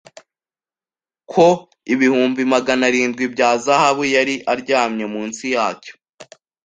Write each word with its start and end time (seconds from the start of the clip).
ko 1.31 1.47
ibihumbi 1.93 2.41
magana 2.53 2.83
arindwi 2.89 3.25
bya 3.33 3.49
zahabu 3.63 4.03
yari 4.15 4.35
aryamye 4.53 5.05
munsi 5.13 5.43
yacyo 5.55 5.93